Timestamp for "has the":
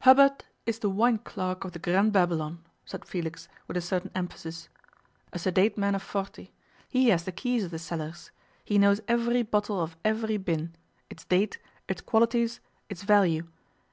7.10-7.30